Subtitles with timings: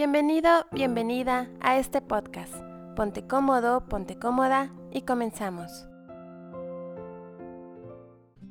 [0.00, 2.54] Bienvenido, bienvenida a este podcast.
[2.96, 5.90] Ponte cómodo, ponte cómoda y comenzamos.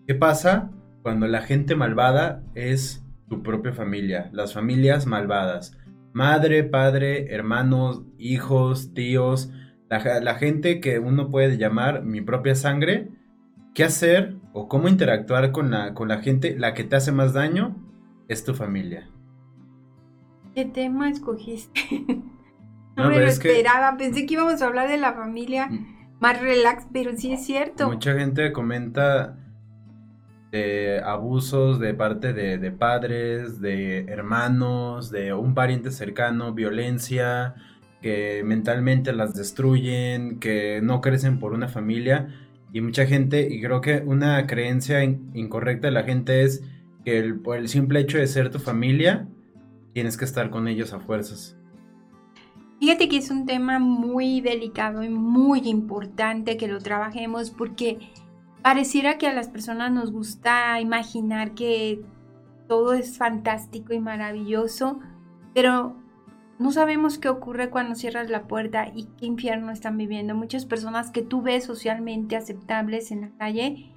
[0.05, 0.70] ¿Qué pasa
[1.01, 4.29] cuando la gente malvada es tu propia familia?
[4.31, 5.75] Las familias malvadas.
[6.13, 9.52] Madre, padre, hermanos, hijos, tíos,
[9.90, 13.10] la, gente que uno puede llamar mi propia sangre.
[13.74, 16.55] ¿Qué hacer o cómo interactuar con la, con la gente?
[16.59, 17.76] La que te hace más daño
[18.27, 19.09] es tu familia.
[20.59, 21.80] ¿Qué tema escogiste?
[22.98, 23.95] no, me lo esperaba.
[23.95, 26.17] Pensé que íbamos a hablar de la familia mm.
[26.20, 27.88] más relax, pero sí es cierto.
[27.88, 29.37] Mucha gente comenta
[30.51, 37.55] de abusos de parte de, padres, de hermanos, de un pariente cercano, violencia,
[38.01, 42.35] que mentalmente las destruyen, que no crecen por una familia.
[42.73, 46.65] Y mucha gente, y creo que una creencia incorrecta de la gente es
[47.05, 49.26] que el, por el simple hecho de ser tu familia,
[49.93, 51.57] tienes que estar con ellos a fuerzas.
[52.79, 57.99] Fíjate que es un tema muy delicado y muy importante que lo trabajemos porque
[58.62, 62.01] pareciera que a las personas nos gusta imaginar que
[62.70, 65.00] todo es fantástico y maravilloso,
[65.54, 65.98] pero
[66.58, 70.36] no sabemos qué ocurre cuando cierras la puerta y qué infierno están viviendo.
[70.36, 73.92] Muchas personas que tú ves socialmente aceptables en la calle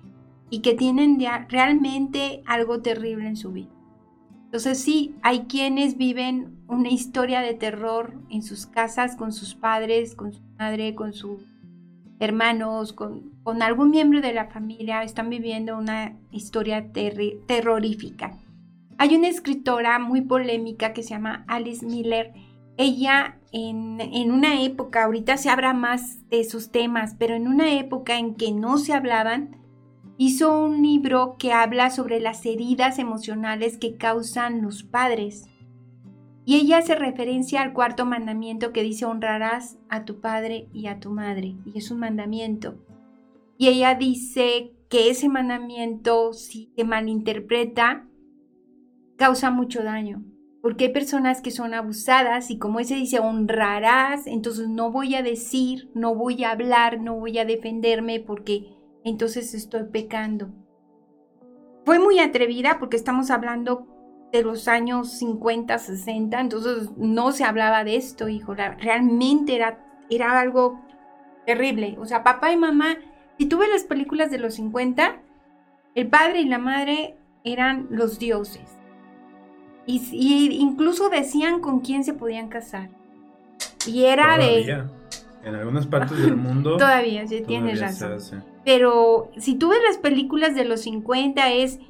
[0.51, 3.82] y que tienen realmente algo terrible en su vida.
[4.53, 10.15] Entonces sí, hay quienes viven una historia de terror en sus casas con sus padres,
[10.15, 11.41] con su madre, con sus
[12.21, 18.37] hermanos, con, algún miembro de la familia, están viviendo una historia terrorífica.
[18.99, 22.35] Hay una escritora muy polémica que se llama Alice Miller.
[22.77, 27.73] Ella en, en, una época, ahorita se habla más de sus temas, pero en una
[27.73, 29.62] época en que no se hablaban,
[30.17, 35.49] hizo un libro que habla sobre las heridas emocionales que causan los padres.
[36.45, 40.99] Y ella hace referencia al cuarto mandamiento que dice honrarás a tu padre y a
[40.99, 41.57] tu madre.
[41.65, 42.85] Y es un mandamiento.
[43.59, 48.09] Y ella dice que ese mandamiento, si se malinterpreta,
[49.17, 50.25] causa mucho daño.
[50.61, 55.23] Porque hay personas que son abusadas y como ese dice honrarás, entonces no voy a
[55.23, 60.51] decir, no voy a hablar, no voy a defenderme porque entonces estoy pecando.
[61.85, 63.87] Fue muy atrevida porque estamos hablando
[64.33, 68.55] de los años 50, 60, entonces no se hablaba de esto, hijo.
[68.55, 70.81] Realmente era, era algo
[71.45, 71.97] terrible.
[71.99, 72.97] O sea, papá y mamá,
[73.39, 75.21] si tú ves las películas de los 50,
[75.95, 78.79] el padre y la madre eran los dioses.
[79.85, 82.89] Y, incluso decían con quién se podían casar.
[83.87, 84.85] Y era de...
[85.45, 86.77] En algunas partes del mundo.
[86.77, 88.45] todavía, sí, tienes razón.
[88.65, 91.81] Pero si tú ves las películas de los 50 es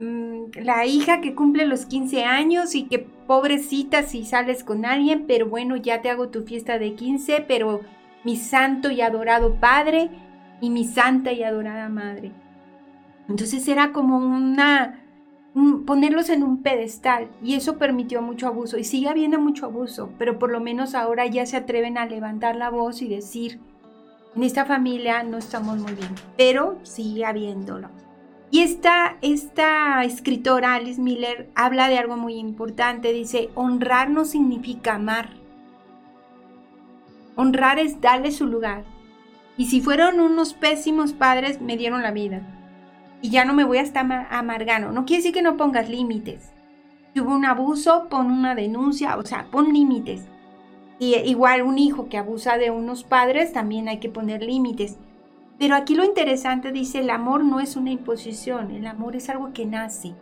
[0.00, 5.24] mm, la hija que cumple los 15 años y que pobrecita si sales con alguien,
[5.26, 7.80] pero bueno, ya te hago tu fiesta de 15, pero
[8.24, 10.10] mi santo y adorado padre
[10.60, 12.32] y mi santa y adorada madre.
[13.28, 14.98] Entonces era como una
[15.84, 20.38] ponerlos en un pedestal y eso permitió mucho abuso y sigue habiendo mucho abuso, pero
[20.38, 23.60] por lo menos ahora ya se atreven a levantar la voz y decir,
[24.34, 27.90] en esta familia no estamos muy bien, pero sigue habiéndolo.
[28.50, 33.12] Y esta, esta escritora, Alice Miller, habla de algo muy importante.
[33.12, 35.30] Dice, honrar no significa amar.
[37.34, 38.84] Honrar es darle su lugar.
[39.56, 42.42] Y si fueron unos pésimos padres, me dieron la vida.
[43.22, 44.92] Y ya no me voy a estar amargando.
[44.92, 46.52] No quiere decir que no pongas límites.
[47.14, 50.26] Si hubo un abuso, pon una denuncia, o sea, pon límites.
[50.98, 54.98] Y igual un hijo que abusa de unos padres, también hay que poner límites.
[55.58, 59.52] Pero aquí lo interesante dice, el amor no es una imposición, el amor es algo
[59.52, 60.14] que nace.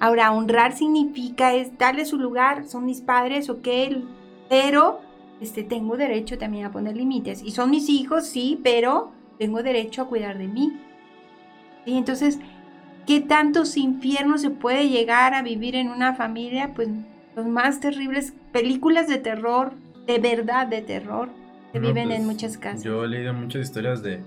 [0.00, 3.68] Ahora, honrar significa es darle su lugar, son mis padres, ok,
[4.48, 5.00] pero
[5.40, 7.42] este, tengo derecho también a poner límites.
[7.42, 10.72] Y son mis hijos, sí, pero tengo derecho a cuidar de mí.
[11.86, 12.38] Y entonces,
[13.06, 16.72] ¿qué tantos infiernos se puede llegar a vivir en una familia?
[16.74, 16.88] Pues
[17.36, 19.72] los más terribles películas de terror,
[20.06, 21.28] de verdad de terror,
[21.72, 22.82] que viven en pues, muchas casas.
[22.82, 24.22] Yo he leído muchas historias de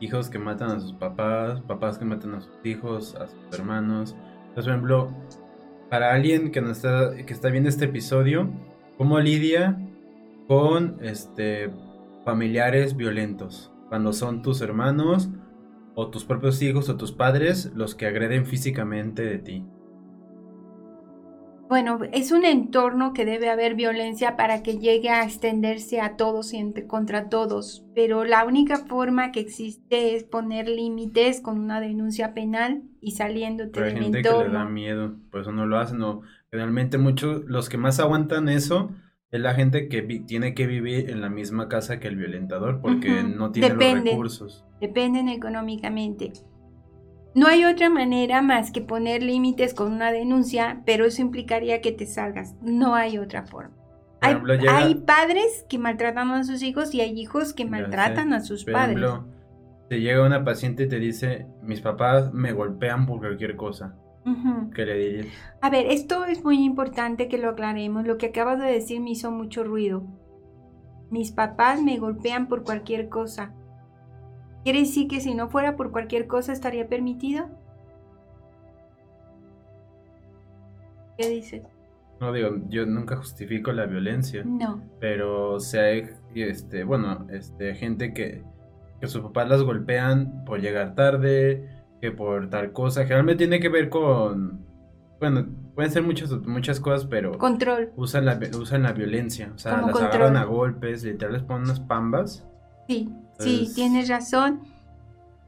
[0.00, 4.16] hijos que matan a sus papás, papás que matan a sus hijos, a sus hermanos.
[4.48, 5.10] Entonces, por ejemplo,
[5.88, 8.50] para alguien que, no está, que está viendo este episodio,
[8.98, 9.78] ¿cómo lidia
[10.46, 11.70] con este,
[12.24, 13.72] familiares violentos?
[13.88, 15.30] Cuando son tus hermanos
[15.94, 19.64] o tus propios hijos o tus padres los que agreden físicamente de ti.
[21.74, 26.54] Bueno, es un entorno que debe haber violencia para que llegue a extenderse a todos
[26.54, 32.32] y contra todos, pero la única forma que existe es poner límites con una denuncia
[32.32, 36.00] penal y saliendo de hay gente que le da miedo, por eso no lo hacen,
[36.02, 38.92] o Generalmente muchos, los que más aguantan eso
[39.32, 43.24] es la gente que tiene que vivir en la misma casa que el violentador porque
[43.24, 44.64] no tiene los recursos.
[44.80, 46.34] Dependen económicamente.
[47.34, 51.92] No hay otra manera más que poner límites con una denuncia, pero eso implicaría que
[51.92, 52.54] te salgas.
[52.62, 53.74] No hay otra forma.
[54.20, 58.96] Hay, padres que maltratan a sus hijos y hay hijos que maltratan a sus padres.
[58.96, 59.26] Ejemplo,
[59.88, 63.96] te llega una paciente y te dice, mis papás me golpean por cualquier cosa.
[64.74, 65.26] ¿Qué le dirías?
[65.60, 68.06] A ver, esto es muy importante que lo aclaremos.
[68.06, 70.06] Lo que acabas de decir me hizo mucho ruido.
[71.10, 73.52] Mis papás me golpean por cualquier cosa.
[74.64, 77.46] ¿Quiere decir que si no fuera por cualquier cosa estaría permitido?
[81.18, 81.62] ¿Qué dices?
[82.18, 84.42] No digo, yo nunca justifico la violencia.
[84.44, 84.82] No.
[85.00, 88.42] Pero si hay, este, bueno, este, gente que,
[89.00, 91.68] que sus papás las golpean por llegar tarde,
[92.00, 93.02] que por tal cosa.
[93.02, 94.64] Generalmente tiene que ver con,
[95.20, 97.36] bueno, pueden ser muchas, muchas cosas, pero...
[97.36, 97.92] Control.
[97.96, 99.52] Usan la, usan la violencia.
[99.54, 102.48] O sea, las agarran a golpes, literal les ponen unas pambas
[102.88, 104.60] Sí, sí, tienes razón.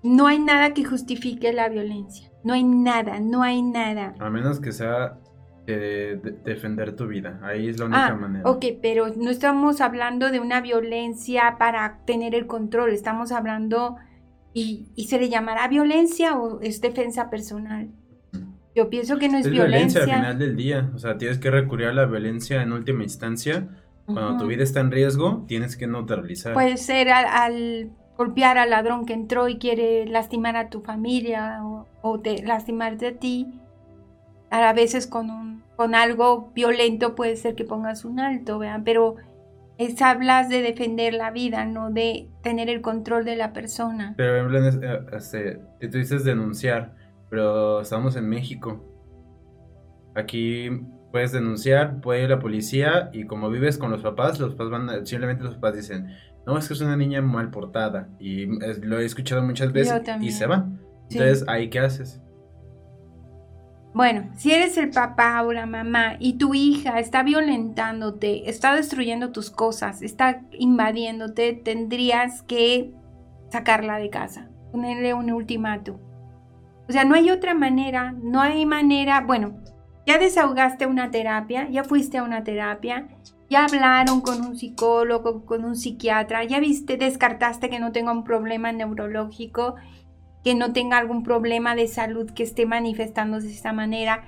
[0.02, 2.30] No hay nada que justifique la violencia.
[2.44, 4.14] No hay nada, no hay nada.
[4.20, 5.18] A menos que sea
[5.66, 7.40] eh, defender tu vida.
[7.42, 8.48] Ahí es la única ah, manera.
[8.48, 12.90] Ok, pero no estamos hablando de una violencia para tener el control.
[12.90, 13.96] Estamos hablando
[14.52, 17.88] y, se le llamará violencia o es defensa personal.
[18.76, 20.02] Yo pienso que no es, es violencia.
[20.02, 20.90] al final del día.
[20.94, 23.68] O sea, tienes que recurrir a la violencia en última instancia
[24.06, 26.54] cuando tu vida está en riesgo, tienes que neutralizar.
[26.54, 31.60] Puede ser al, golpear al ladrón que entró y quiere lastimar a tu familia
[32.02, 33.60] o, te, lastimarte a ti.
[34.50, 39.16] A veces con, un, con algo violento puede ser que pongas un alto, vean, pero
[39.76, 44.14] es, hablas de defender la vida, no de tener el control de la persona.
[44.16, 46.94] Pero eh, este, tú dices denunciar,
[47.28, 48.84] pero estamos en México.
[50.14, 50.70] Aquí
[51.16, 55.06] puedes denunciar, puede ir la policía y como vives con los papás, los papás van,
[55.06, 56.14] simplemente los papás dicen,
[56.44, 58.44] no, es que es una niña mal portada y
[58.82, 60.66] lo he escuchado muchas veces y se va.
[61.10, 62.20] Entonces, ¿ahí qué haces?
[63.94, 69.32] Bueno, si eres el papá o la mamá y tu hija está violentándote, está destruyendo
[69.32, 72.92] tus cosas, está invadiéndote, tendrías que
[73.48, 75.96] sacarla de casa, ponerle un ultimátum.
[76.90, 79.62] O sea, no hay otra manera, no hay manera, bueno,
[80.06, 83.08] ya desahogaste una terapia, ya fuiste a una terapia,
[83.50, 88.24] ya hablaron con un psicólogo, con un psiquiatra, ya viste, descartaste que no tenga un
[88.24, 89.74] problema neurológico,
[90.44, 94.24] que no tenga algún problema de salud que esté manifestándose de esa manera.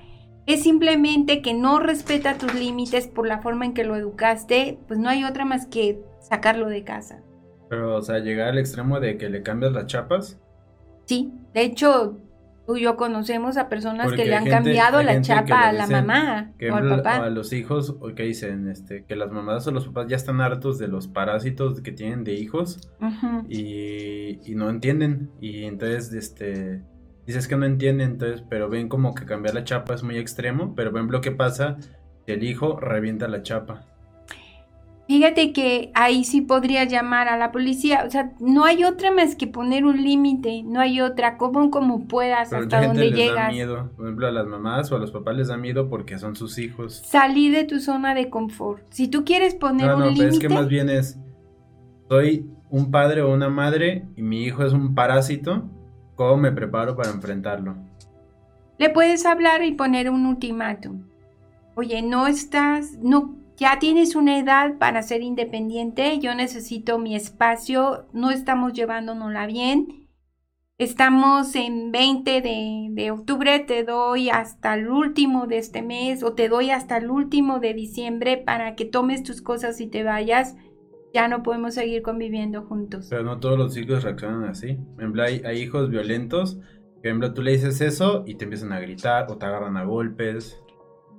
[0.47, 4.99] Es simplemente que no respeta tus límites por la forma en que lo educaste, pues
[4.99, 7.23] no hay otra más que sacarlo de casa.
[7.69, 10.41] Pero, o sea, llegar al extremo de que le cambias las chapas.
[11.05, 12.19] Sí, de hecho,
[12.69, 16.53] tú y yo conocemos a personas que le han cambiado la chapa a la mamá
[16.71, 17.17] o al papá.
[17.17, 20.79] A los hijos, que dicen este, que las mamás o los papás ya están hartos
[20.79, 22.91] de los parásitos que tienen de hijos
[23.49, 25.31] y, no entienden.
[25.41, 26.83] Y entonces, este,
[27.27, 30.75] dices que no entienden, entonces, pero ven como que cambiar la chapa es muy extremo.
[30.77, 31.79] Pero ven lo que pasa
[32.27, 33.87] el hijo revienta la chapa.
[35.09, 38.05] Fíjate que ahí sí podría llamar a la policía.
[38.07, 40.63] O sea, no hay otra más que poner un límite.
[40.65, 41.39] No hay otra.
[41.39, 43.47] Como como puedas hasta donde les llegas.
[43.47, 43.91] Da miedo.
[43.97, 46.59] Por ejemplo, a las mamás o a los papás les da miedo porque son sus
[46.59, 47.03] hijos.
[47.07, 48.83] Salí de tu zona de confort.
[48.91, 50.11] Si tú quieres poner un límite.
[50.11, 51.19] No, pero es que más bien es.
[52.11, 55.71] Soy un padre o una madre y mi hijo es un parásito.
[56.17, 57.77] ¿Cómo me preparo para enfrentarlo?
[58.77, 61.05] Le puedes hablar y poner un ultimátum.
[61.77, 62.99] Oye, no estás.
[63.03, 69.47] No ya tienes una edad para ser independiente, yo necesito mi espacio, no estamos llevándonosla
[69.47, 70.09] bien.
[70.79, 76.49] Estamos en 20 de, octubre, te doy hasta el último de este mes o te
[76.49, 80.57] doy hasta el último de diciembre para que tomes tus cosas y te vayas.
[81.13, 83.09] Ya no podemos seguir conviviendo juntos.
[83.11, 84.79] Pero no todos los hijos reaccionan así.
[85.21, 86.61] hay, hay hijos violentos.
[86.95, 89.85] Por ejemplo, tú le dices eso y te empiezan a gritar o te agarran a
[89.85, 90.63] golpes.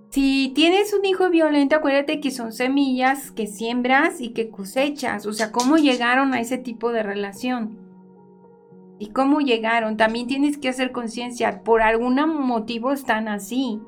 [0.10, 5.28] Si tienes un hijo violento, acuérdate que son semillas que siembras y que cosechas.
[5.28, 7.78] O sea, ¿cómo llegaron a ese tipo de relación?
[8.98, 9.98] ¿Y cómo llegaron?
[9.98, 11.63] También tienes que hacer conciencia.
[11.63, 13.82] Por algún motivo están así.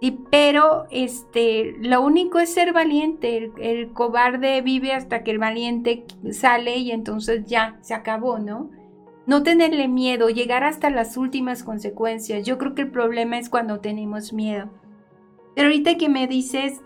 [0.00, 3.36] Y, pero este, lo único es ser valiente.
[3.36, 8.68] El, el, cobarde vive hasta que el valiente sale y entonces ya se acabó, ¿no?
[9.26, 12.44] No tenerle miedo, llegar hasta las últimas consecuencias.
[12.44, 14.70] Yo creo que el problema es cuando tenemos miedo.
[15.54, 16.80] Pero ahorita que me dices,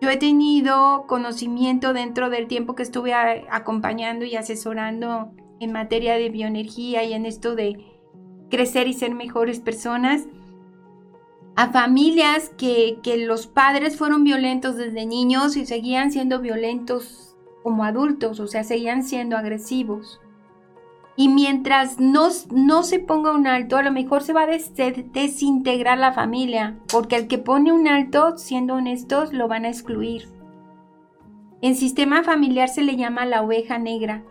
[0.00, 6.28] yo he tenido conocimiento dentro del tiempo que estuve acompañando y asesorando en materia de
[6.28, 7.78] bioenergía y en esto de
[8.50, 10.26] crecer y ser mejores personas.
[11.58, 17.82] a familias que, que los padres fueron violentos desde niños y seguían siendo violentos como
[17.84, 20.20] adultos, o sea, seguían siendo agresivos.
[21.16, 25.96] Y mientras no, no, se ponga un alto, a lo mejor se va a desintegrar
[25.96, 30.28] la familia, porque al que pone un alto, siendo honestos, lo van a excluir.
[31.62, 34.24] En sistema familiar se le llama la oveja negra,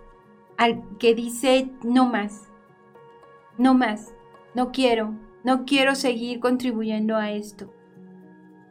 [0.57, 2.51] al que dice no más,
[3.57, 4.13] no más,
[4.53, 7.73] no quiero, no quiero seguir contribuyendo a esto.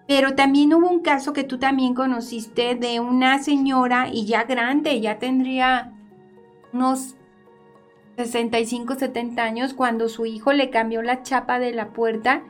[0.07, 5.01] Pero también hubo un caso que tú también conociste de una señora y ya grande,
[5.01, 5.93] ya tendría
[6.73, 7.17] unos
[8.17, 12.45] 65, 70 años, cuando su hijo le cambió la chapa de la puerta,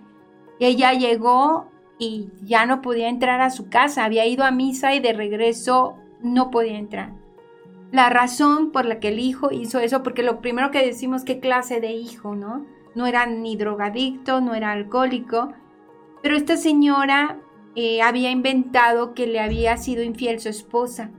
[0.61, 5.01] ella llegó y ya no podía entrar a su casa, había ido a misa y
[5.01, 7.13] de regreso no podía entrar.
[7.93, 11.39] La razón por la que el hijo hizo eso, porque lo primero que decimos, qué
[11.41, 12.67] clase de hijo, ¿no?
[12.95, 15.53] No era ni drogadicto, no era alcohólico,
[16.23, 17.39] pero esta señora
[17.77, 21.11] eh, había inventado que le había sido infiel su esposa.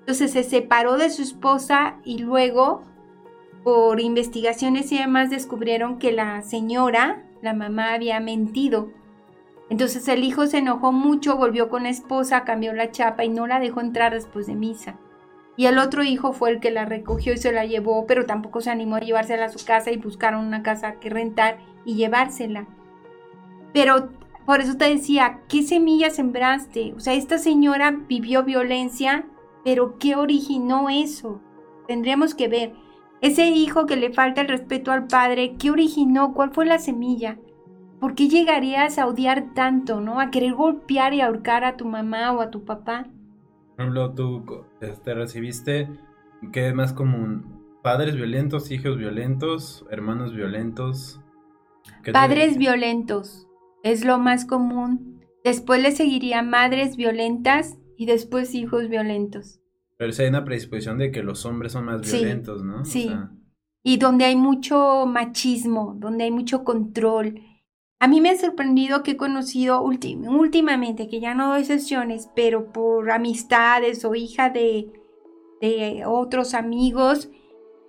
[0.00, 2.82] Entonces se separó de su esposa y luego
[3.62, 8.90] por investigaciones y demás descubrieron que la señora, la mamá, había mentido.
[9.68, 13.46] Entonces el hijo se enojó mucho, volvió con la esposa, cambió la chapa y no
[13.46, 14.98] la dejó entrar después de misa.
[15.56, 18.60] Y el otro hijo fue el que la recogió y se la llevó, pero tampoco
[18.60, 22.66] se animó a llevársela a su casa y buscaron una casa que rentar y llevársela.
[23.72, 24.08] Pero
[24.46, 26.94] por eso te decía, ¿qué semilla sembraste?
[26.96, 29.26] O sea, esta señora vivió violencia,
[29.64, 31.40] pero ¿qué originó eso?
[31.86, 32.72] Tendríamos que ver.
[33.20, 36.32] Ese hijo que le falta el respeto al padre, ¿qué originó?
[36.32, 37.38] ¿Cuál fue la semilla?
[38.00, 40.20] ¿Por qué llegarías a odiar tanto, no?
[40.20, 43.06] A querer golpear y ahorcar a tu mamá o a tu papá.
[43.76, 45.90] Por ejemplo, tú te este, recibiste,
[46.50, 47.60] ¿qué es más común?
[47.82, 51.20] ¿Padres violentos, hijos violentos, hermanos violentos?
[52.12, 53.46] Padres violentos
[53.82, 55.20] es lo más común.
[55.44, 59.59] Después le seguiría madres violentas y después hijos violentos.
[60.00, 62.86] Pero si hay una predisposición de que los hombres son más violentos, ¿no?
[62.86, 63.10] Sí.
[63.82, 67.42] Y donde hay mucho machismo, donde hay mucho control.
[67.98, 72.72] A mí me ha sorprendido que he conocido últimamente, que ya no doy sesiones, pero
[72.72, 74.90] por amistades o hija de,
[75.60, 77.28] de otros amigos,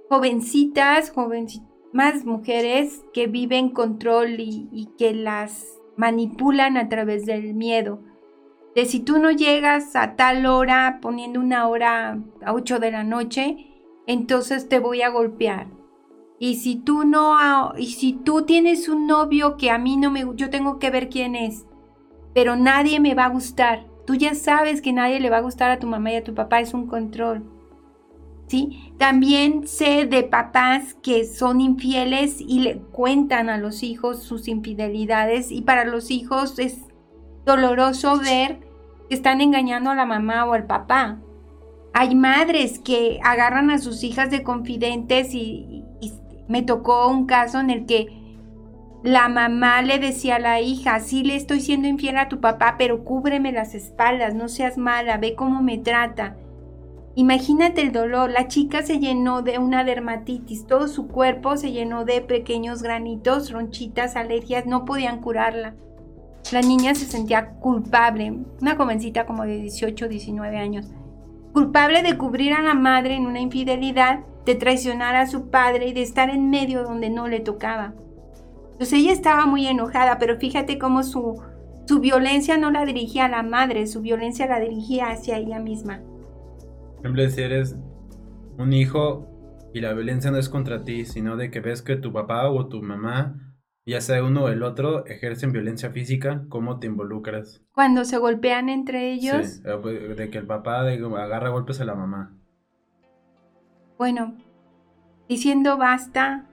[0.09, 8.03] jovencitas, jovencitas, más mujeres que viven control y que las manipulan a través del miedo
[8.75, 13.03] de si tú no llegas a tal hora poniendo una hora a 8 de la
[13.03, 13.67] noche,
[14.07, 15.67] entonces te voy a golpear.
[16.39, 17.37] Y si tú no,
[17.77, 21.09] y si tú tienes un novio que a mí no me, yo tengo que ver
[21.09, 21.65] quién es,
[22.33, 23.85] pero nadie me va a gustar.
[24.07, 26.33] Tú ya sabes que nadie le va a gustar a tu mamá y a tu
[26.33, 27.43] papá, es un control.
[28.47, 28.91] ¿Sí?
[28.97, 35.51] También sé de papás que son infieles y le cuentan a los hijos sus infidelidades
[35.51, 36.81] y para los hijos es
[37.45, 38.59] doloroso ver
[39.09, 41.19] que están engañando a la mamá o al papá.
[41.93, 45.83] Hay madres que agarran a sus hijas de confidentes y,
[46.47, 48.07] me tocó un caso en el que
[49.03, 52.75] la mamá le decía a la hija, sí le estoy siendo infiel a tu papá,
[52.77, 56.35] pero cúbreme las espaldas, no seas mala, ve cómo me trata.
[57.15, 62.05] Imagínate el dolor, la chica se llenó de una dermatitis, todo su cuerpo se llenó
[62.05, 65.75] de pequeños granitos, ronchitas, alergias, no podían curarla.
[66.51, 70.87] La niña se sentía culpable, una jovencita como de 18 o 19 años,
[71.53, 75.93] culpable de cubrir a la madre en una infidelidad, de traicionar a su padre y
[75.93, 77.93] de estar en medio donde no le tocaba.
[78.71, 81.41] Entonces ella estaba muy enojada, pero fíjate cómo su,
[81.85, 86.01] su violencia no la dirigía a la madre, su violencia la dirigía hacia ella misma.
[86.99, 87.75] Ejemplo, si eres
[88.57, 89.27] un hijo
[89.73, 92.67] y la violencia no es contra ti, sino de que ves que tu papá o
[92.67, 93.50] tu mamá
[93.85, 97.61] ya sea uno o el otro, ejercen violencia física, ¿cómo te involucras?
[97.73, 99.47] Cuando se golpean entre ellos.
[99.47, 102.33] Sí, eh, pues, de que el papá agarra golpes a la mamá.
[103.97, 104.35] Bueno,
[105.27, 106.45] diciendo basta,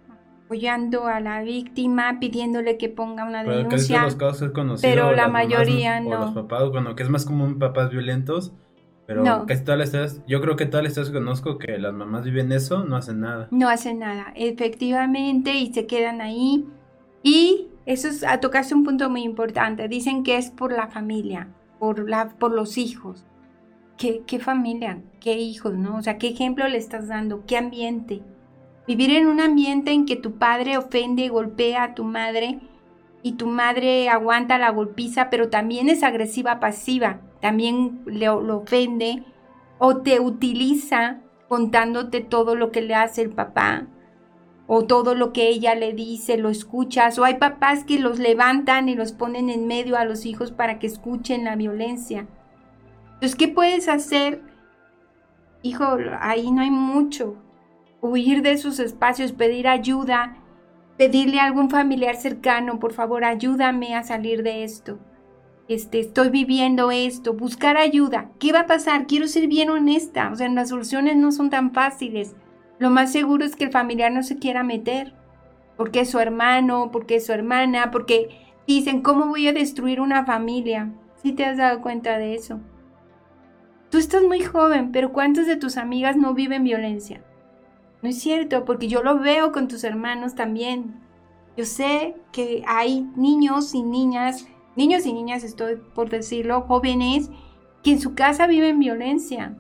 [0.45, 4.03] apoyando a la víctima, pidiéndole que ponga una denuncia.
[4.03, 6.09] los casos es conocido, pero la mayoría no.
[6.09, 8.55] O los papás, bueno, que es más común papás violentos,
[9.07, 12.25] pero casi todas las yo creo que todas las historias que conozco que las mamás
[12.25, 13.49] viven eso, no hacen nada.
[13.51, 16.67] No hacen nada, efectivamente, y se quedan ahí
[17.29, 19.87] y eso es a tocarse un punto muy importante.
[19.87, 23.27] Dicen que es por la familia, por, la, por los hijos.
[23.99, 25.03] ¿Qué, ¿Qué familia?
[25.21, 25.75] ¿Qué hijos?
[25.75, 25.99] ¿No?
[25.99, 27.45] O sea, ¿qué ejemplo le estás dando?
[27.45, 28.23] ¿Qué ambiente?
[28.87, 32.61] Vivir en un ambiente en que tu padre ofende y golpea a tu madre
[33.23, 39.23] y tu madre aguanta la golpiza, pero también es agresiva pasiva, también le, lo ofende
[39.77, 43.87] o te utiliza contándote todo lo que le hace el papá
[44.71, 48.91] o todo lo que ella le dice lo escuchas, o hay papás que los levantan
[48.91, 52.27] y los ponen en medio a los hijos para que escuchen la violencia.
[53.15, 54.43] Entonces, ¿qué puedes hacer?
[55.63, 57.37] Hijo, ahí no hay mucho.
[58.03, 60.37] Huir de esos espacios, pedir ayuda,
[60.99, 64.99] pedirle a algún familiar cercano, por favor, ayúdame a salir de esto.
[65.67, 68.31] Este, estoy viviendo esto, buscar ayuda.
[68.39, 69.07] ¿Qué va a pasar?
[69.07, 70.31] Quiero ser bien honesta.
[70.31, 72.37] O sea, las soluciones no son tan fáciles.
[72.79, 75.15] Lo más seguro es que el familiar no se quiera meter,
[75.77, 78.29] porque es su hermano, porque es su hermana, porque
[78.67, 80.93] dicen, ¿cómo voy a destruir una familia?
[81.23, 82.61] Si te has dado cuenta de eso.
[83.91, 87.23] Tú estás muy joven, pero ¿cuántas de tus amigas no viven violencia?
[88.03, 91.01] No es cierto, porque yo lo veo con tus hermanos también.
[91.57, 97.31] Yo sé que hay niños y niñas, niños y niñas estoy por decirlo, jóvenes,
[97.83, 99.57] que en su casa viven violencia.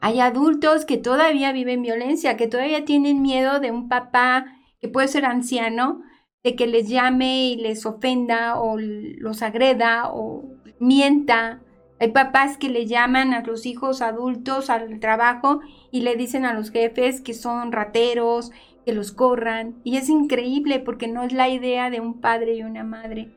[0.00, 4.46] Hay adultos que todavía viven violencia, que todavía tienen miedo de un papá
[4.80, 6.02] que puede ser anciano,
[6.44, 10.44] de que les llame y les ofenda o los agreda o
[10.78, 11.60] mienta.
[11.98, 16.54] Hay papás que le llaman a los hijos adultos al trabajo y le dicen a
[16.54, 18.52] los jefes que son rateros,
[18.86, 19.80] que los corran.
[19.82, 23.32] Y es increíble porque no es la idea de un padre y una madre.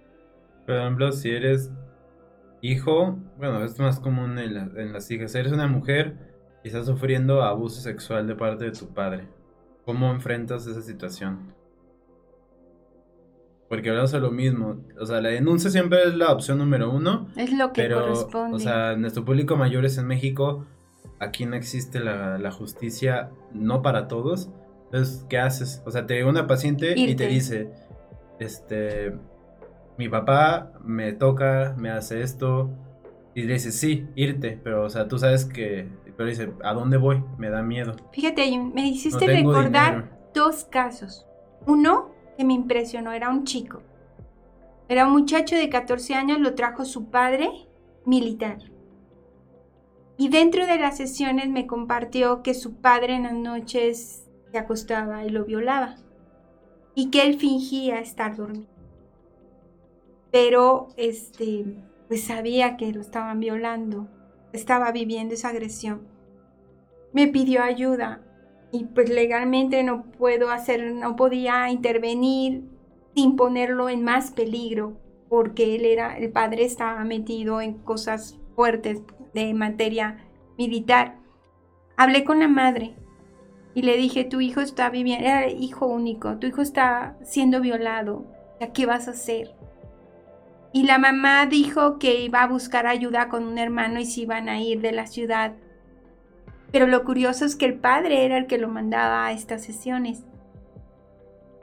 [0.67, 1.71] Por ejemplo, si eres
[2.61, 6.30] hijo, bueno, es más común en, en las hijas, eres una mujer
[6.63, 9.27] y estás sufriendo abuso sexual de parte de tu padre.
[9.85, 11.53] ¿Cómo enfrentas esa situación?
[13.67, 14.81] Porque hablamos de lo mismo.
[14.99, 17.29] O sea, la denuncia siempre es la opción número uno.
[17.37, 18.55] Es lo que pero, corresponde.
[18.55, 20.65] O sea, nuestro público mayor es en México.
[21.19, 24.49] Aquí no existe la, la, justicia, no para todos.
[24.85, 25.81] Entonces, ¿qué haces?
[25.85, 27.71] O sea, te llega una paciente y te dice,
[28.39, 29.13] este,
[29.97, 32.69] mi papá me toca, me hace esto.
[33.33, 34.59] Y le dices, sí, irte.
[34.63, 35.87] Pero, o sea, tú sabes que
[36.21, 37.23] pero dice, ¿a dónde voy?
[37.39, 37.95] Me da miedo.
[38.11, 41.25] Fíjate, me hiciste recordar dos casos.
[41.65, 43.81] Uno que me impresionó, era un chico.
[44.87, 47.49] Era un muchacho de 14 años, lo trajo su padre
[48.05, 48.59] militar.
[50.15, 55.25] Y dentro de las sesiones me compartió que su padre en las noches se acostaba
[55.25, 55.95] y lo violaba.
[56.93, 58.69] Y que él fingía estar dormido.
[60.31, 61.65] Pero este,
[62.07, 64.07] pues sabía que lo estaban violando
[64.53, 66.07] estaba viviendo esa agresión.
[67.13, 68.21] Me pidió ayuda
[68.71, 72.63] y pues legalmente no puedo hacer, no podía intervenir
[73.15, 74.97] sin ponerlo en más peligro
[75.29, 79.01] porque él era, el padre estaba metido en cosas fuertes
[79.33, 80.17] de materia
[80.57, 81.19] militar.
[81.95, 82.95] Hablé con la madre
[83.73, 88.25] y le dije, tu hijo está viviendo, era hijo único, tu hijo está siendo violado,
[88.73, 89.55] ¿qué vas a hacer?
[90.73, 94.47] Y la mamá dijo que iba a buscar ayuda con un hermano y se iban
[94.47, 95.53] a ir de la ciudad.
[96.71, 100.23] Pero lo curioso es que el padre era el que lo mandaba a estas sesiones.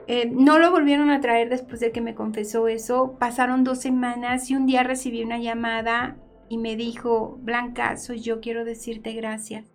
[0.07, 3.15] Eh, no lo volvieron a traer después de que me confesó eso.
[3.19, 6.17] Pasaron dos semanas y un día recibí una llamada
[6.49, 9.65] y me dijo, Blanca, soy yo, quiero decirte gracias.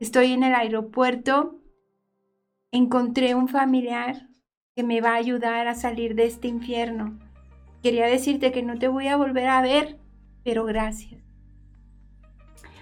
[0.00, 1.60] Estoy en el aeropuerto,
[2.70, 4.28] encontré un familiar
[4.74, 7.18] que me va a ayudar a salir de este infierno.
[7.82, 9.98] Quería decirte que no te voy a volver a ver,
[10.44, 11.25] pero gracias.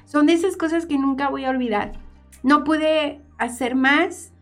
[0.05, 1.93] Son esas cosas que nunca voy a olvidar.
[2.43, 4.33] No pude hacer más,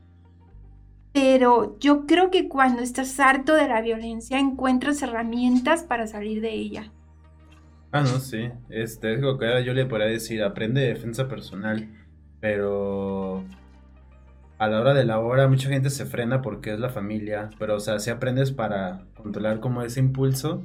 [1.12, 6.53] pero yo creo que cuando estás harto de la violencia encuentras herramientas para salir de
[6.53, 6.92] ella.
[7.92, 8.51] Ah, no, sí.
[8.70, 11.87] Este, es lo que yo le podría decir, aprende defensa personal,
[12.40, 13.44] pero
[14.59, 17.77] a la hora de la hora mucha gente se frena porque es la familia, pero
[17.77, 20.64] o sea, si aprendes para controlar como ese impulso,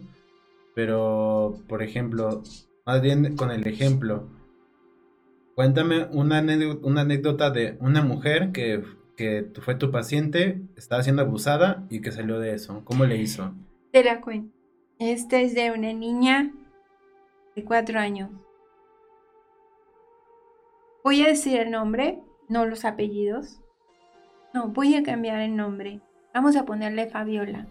[0.74, 2.44] pero por ejemplo,
[2.86, 4.30] más bien con el ejemplo,
[5.58, 8.84] cuéntame una, anécdota de una mujer que,
[9.16, 12.86] que fue tu paciente, estaba siendo abusada y que salió de eso.
[12.86, 13.56] ¿Cómo le hizo?
[13.92, 14.56] Te la cuento.
[15.00, 16.54] Esta es de una niña
[17.56, 18.30] de cuatro años.
[21.04, 23.60] Voy a decir el nombre, no los apellidos.
[24.54, 26.02] No, voy a cambiar el nombre.
[26.36, 27.66] Vamos a ponerle Fabiola.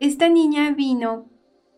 [0.00, 1.28] Esta niña vino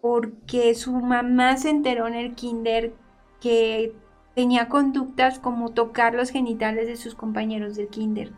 [0.01, 2.95] porque su mamá se enteró en el kinder
[3.41, 3.93] que
[4.37, 8.33] tenía conductas como tocar los genitales de sus compañeros del kinder.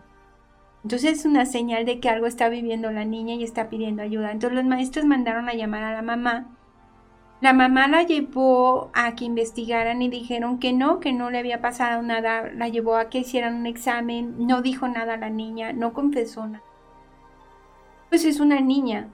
[0.82, 4.32] Entonces es una señal de que algo está viviendo la niña y está pidiendo ayuda.
[4.32, 6.46] Entonces los maestros mandaron a llamar a la mamá
[7.40, 11.60] la mamá la llevó a que investigaran y dijeron que no, que no le había
[11.60, 12.50] pasado nada.
[12.52, 16.46] La llevó a que hicieran un examen, no dijo nada a la niña, no confesó
[16.46, 16.64] nada.
[18.08, 19.08] Pues es una niña.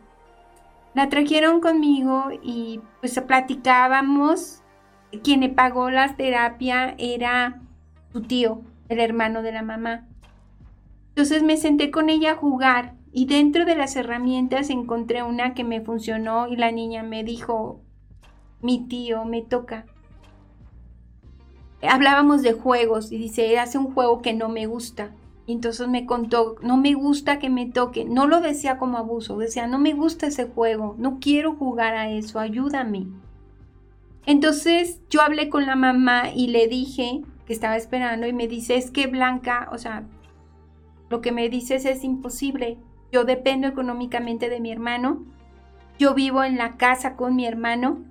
[0.94, 4.62] La trajeron conmigo y pues platicábamos.
[5.22, 7.60] Quien pagó la terapia era
[8.12, 10.06] su tío, el hermano de la mamá.
[11.10, 15.62] Entonces me senté con ella a jugar y dentro de las herramientas encontré una que
[15.62, 17.80] me funcionó y la niña me dijo,
[18.60, 19.86] mi tío me toca.
[21.80, 25.12] Hablábamos de juegos y dice, hace un juego que no me gusta.
[25.46, 28.04] Y entonces me contó, no me gusta que me toque.
[28.04, 32.10] No lo decía como abuso, decía, no me gusta ese juego, no quiero jugar a
[32.10, 33.06] eso, ayúdame.
[34.26, 38.76] Entonces yo hablé con la mamá y le dije que estaba esperando y me dice,
[38.76, 40.04] es que Blanca, o sea,
[41.10, 42.78] lo que me dices es imposible.
[43.12, 45.24] Yo dependo económicamente de mi hermano,
[45.98, 48.02] yo vivo en la casa con mi hermano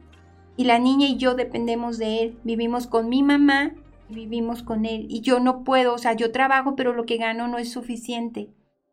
[0.56, 2.40] y la niña y yo dependemos de él.
[2.44, 3.72] Vivimos con mi mamá
[4.08, 5.08] y vivimos con él.
[5.10, 8.50] Y yo no puedo, o sea, yo trabajo, pero lo que gano no es suficiente.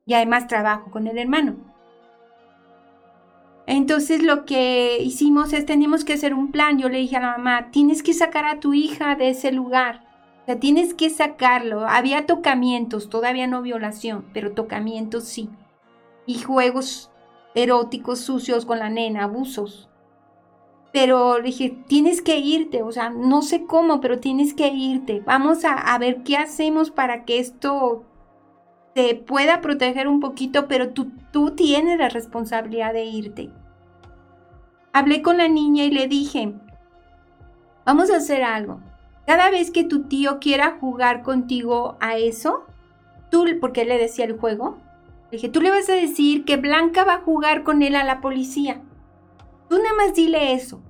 [0.06, 1.69] Y además trabajo con el hermano.
[3.70, 6.80] Entonces lo que hicimos es, tenemos que hacer un plan.
[6.80, 10.08] Yo le dije a la mamá, tienes que sacar a tu hija de ese lugar.
[10.42, 11.86] O sea, tienes que sacarlo.
[11.86, 15.48] Había tocamientos, todavía no violación, pero tocamientos sí.
[16.26, 17.12] Y juegos
[17.54, 19.88] eróticos sucios con la nena, abusos.
[20.92, 25.22] Pero le dije, tienes que irte, o sea, no sé cómo, pero tienes que irte.
[25.24, 28.02] Vamos a, ver qué hacemos para que esto
[28.96, 33.50] te pueda proteger un poquito, pero tú, tú tienes la responsabilidad de irte.
[34.92, 36.52] Hablé con la niña y le dije,
[37.84, 38.80] vamos a hacer algo.
[39.26, 42.64] Cada vez que tu tío quiera jugar contigo a eso,
[43.30, 44.78] tú, porque le decía el juego,
[45.30, 48.02] le dije, tú le vas a decir que Blanca va a jugar con él a
[48.02, 48.82] la policía.
[49.68, 50.82] Tú nada más dile eso.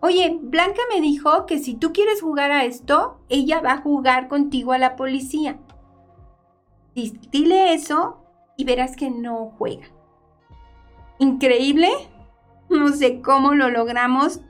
[0.00, 4.28] Oye, Blanca me dijo que si tú quieres jugar a esto, ella va a jugar
[4.28, 5.58] contigo a la policía.
[6.94, 8.24] Dile eso
[8.56, 9.86] y verás que no juega.
[11.18, 11.88] Increíble.
[12.72, 14.40] No sé cómo lo logramos.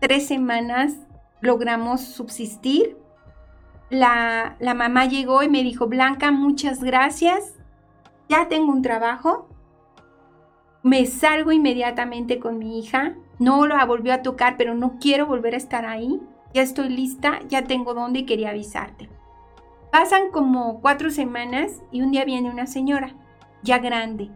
[0.00, 0.96] Tres semanas
[1.40, 2.96] logramos subsistir.
[3.90, 7.54] La, la mamá llegó y me dijo, Blanca, muchas gracias.
[8.28, 9.48] Ya tengo un trabajo.
[10.82, 15.54] Me salgo inmediatamente con mi hija no la volvió a tocar, pero no quiero volver
[15.54, 16.20] a estar ahí.
[16.52, 19.08] Ya estoy lista, ya tengo dónde y quería avisarte.
[19.90, 23.14] Pasan como cuatro semanas y un día viene una señora,
[23.62, 24.30] ya grande,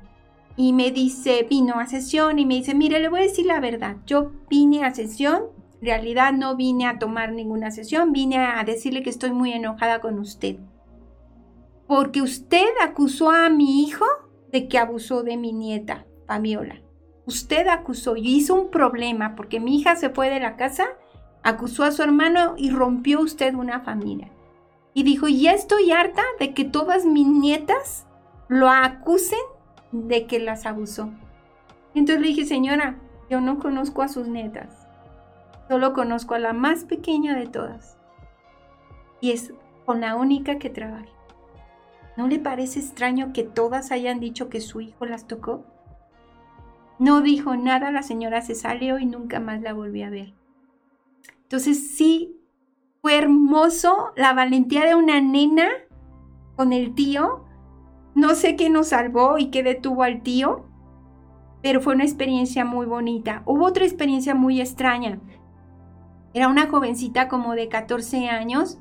[0.56, 3.60] y me dice, vino a sesión y me dice, mire, le voy a decir la
[3.60, 5.44] verdad, yo vine a sesión,
[5.80, 10.00] en realidad no vine a tomar ninguna sesión, vine a decirle que estoy muy enojada
[10.00, 10.56] con usted.
[11.86, 14.06] Porque usted acusó a mi hijo
[14.52, 16.80] de que abusó de mi nieta, Fabiola.
[17.26, 20.86] Usted acusó y hizo un problema porque mi hija se fue de la casa,
[21.42, 24.30] acusó a su hermano y rompió usted una familia.
[24.94, 28.06] Y dijo, ya estoy harta de que todas mis nietas
[28.48, 29.40] lo acusen
[29.94, 31.10] de que las abusó.
[31.94, 32.96] entonces le dije, señora,
[33.30, 34.86] yo no conozco a sus nietas,
[35.68, 37.96] solo conozco a la más pequeña de todas.
[39.20, 39.54] Y es
[39.86, 41.06] con la única que trabaja.
[42.16, 45.64] ¿No le parece extraño que todas hayan dicho que su hijo las tocó?
[46.98, 50.32] No dijo nada, la señora se salió y nunca más la volví a ver.
[51.42, 52.36] Entonces sí,
[53.02, 55.68] fue hermoso la valentía de una nena
[56.56, 57.43] con el tío.
[58.14, 60.66] No sé qué nos salvó y qué detuvo al tío,
[61.62, 63.42] pero fue una experiencia muy bonita.
[63.46, 65.20] Hubo otra experiencia muy extraña.
[66.32, 68.78] Era una jovencita como de 14 años.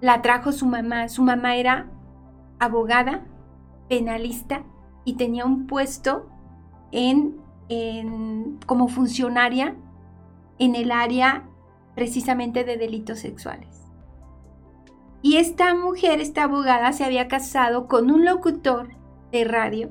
[0.00, 1.08] La trajo su mamá.
[1.08, 1.90] Su mamá era
[2.58, 3.26] abogada,
[3.88, 4.64] penalista
[5.04, 6.28] y tenía un puesto
[6.90, 7.40] en
[8.66, 9.76] como funcionaria
[10.58, 11.48] en el área
[11.94, 13.81] precisamente de delitos sexuales.
[15.22, 18.90] Y esta mujer, esta abogada, se había casado con un locutor
[19.30, 19.90] de radio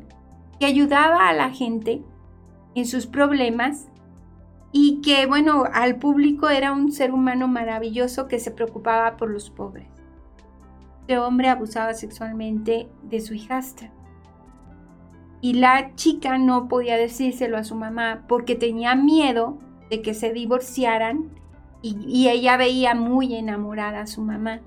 [0.59, 2.03] que ayudaba a la gente
[2.75, 3.87] en sus problemas
[4.71, 9.49] y que, bueno, al público era un ser humano maravilloso que se preocupaba por los
[9.49, 9.87] pobres.
[11.01, 13.91] Este hombre abusaba sexualmente de su hijastra
[15.41, 19.57] y la chica no podía decírselo a su mamá porque tenía miedo
[19.89, 21.31] de que se divorciaran
[21.81, 24.61] y, ella veía muy enamorada a su mamá.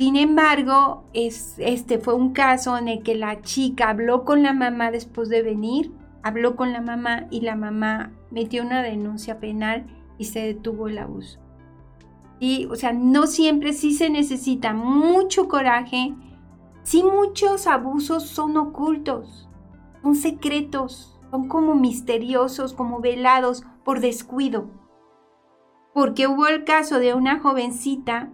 [0.00, 4.54] Sin embargo, es, este fue un caso en el que la chica habló con la
[4.54, 9.84] mamá después de venir, habló con la mamá y la mamá metió una denuncia penal
[10.16, 11.38] y se detuvo el abuso.
[12.38, 16.14] Y, o sea, no siempre sí se necesita mucho coraje,
[16.82, 19.50] sí muchos abusos son ocultos
[20.02, 24.70] son secretos, son como misteriosos, como velados por descuido.
[25.92, 28.30] Porque hubo el caso de una jovencita,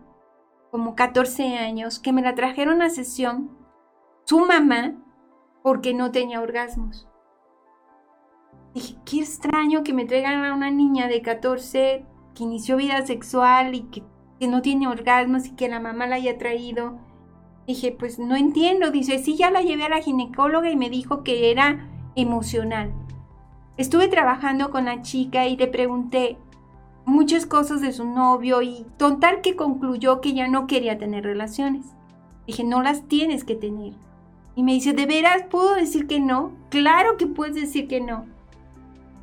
[0.76, 3.50] como 14 años, que me la trajeron a sesión,
[4.26, 4.92] su mamá,
[5.62, 7.08] porque no tenía orgasmos.
[8.74, 13.74] Dije, qué extraño que me traigan a una niña de 14 que inició vida sexual
[13.74, 14.02] y que,
[14.46, 16.98] no tiene orgasmos y que la mamá la haya traído.
[17.66, 18.90] Dije, pues no entiendo.
[18.90, 22.92] Dice, sí, ya la llevé a la ginecóloga y me dijo que era emocional.
[23.78, 26.36] Estuve trabajando con la chica y le pregunté
[27.06, 31.86] muchas cosas de su novio y total que concluyó que ya no quería tener relaciones.
[32.46, 33.94] Dije, no las tienes que tener.
[34.54, 36.52] Y me dice, ¿de veras puedo decir que no?
[36.68, 38.26] Claro que puedes decir que no.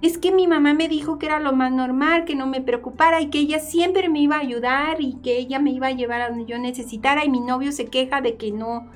[0.02, 3.22] Es que mi mamá me dijo que era lo más normal, que no me preocupara
[3.22, 6.22] y que ella siempre me iba a ayudar y que ella me iba a llevar
[6.22, 8.88] a donde yo necesitara y mi novio se queja de que no,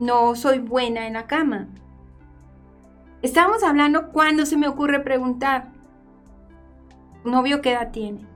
[0.00, 1.68] no soy buena en la cama.
[3.22, 5.79] Estábamos hablando cuando se me ocurre preguntar, ¿tu
[7.24, 8.26] novio qué edad tiene?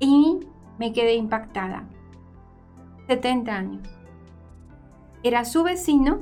[0.00, 0.40] Y
[0.78, 1.84] me quedé impactada.
[3.08, 3.88] 70 años.
[5.22, 6.20] Era su vecino,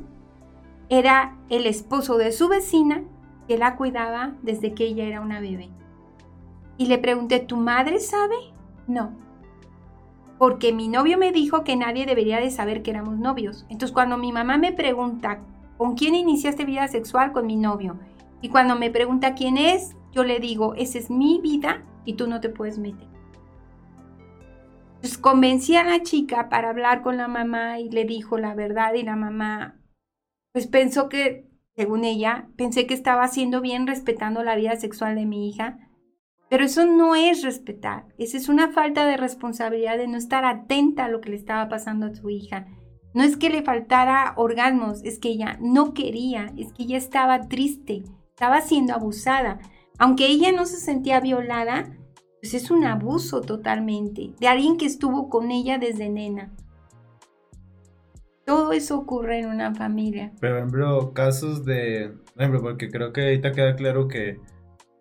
[0.88, 3.02] era el esposo de su vecina
[3.48, 5.68] que la cuidaba desde que ella era una bebé.
[6.78, 8.36] Y le pregunté, ¿tu madre sabe?
[8.86, 9.12] No.
[10.38, 13.64] Porque mi novio me dijo que nadie debería de saber que éramos novios.
[13.68, 15.40] Entonces cuando mi mamá me pregunta,
[15.78, 17.32] ¿con quién iniciaste vida sexual?
[17.32, 17.96] Con mi novio.
[18.42, 22.26] Y cuando me pregunta quién es, yo le digo, esa es mi vida y tú
[22.26, 23.06] no te puedes meter.
[24.94, 28.94] Entonces convencí a la chica para hablar con la mamá y le dijo la verdad
[28.94, 29.78] y la mamá
[30.52, 35.26] pues pensó que, según ella, pensé que estaba haciendo bien respetando la vida sexual de
[35.26, 35.78] mi hija.
[36.48, 41.04] Pero eso no es respetar, esa es una falta de responsabilidad de no estar atenta
[41.04, 42.68] a lo que le estaba pasando a su hija.
[43.12, 47.48] No es que le faltara orgasmos, es que ella no quería, es que ella estaba
[47.48, 49.58] triste, estaba siendo abusada.
[49.98, 51.96] Aunque ella no se sentía violada,
[52.40, 56.52] pues es un abuso totalmente de alguien que estuvo con ella desde nena.
[58.44, 60.32] Todo eso ocurre en una familia.
[60.40, 62.14] Pero, por ejemplo, casos de.
[62.34, 64.38] Por ejemplo, porque creo que ahorita queda claro que,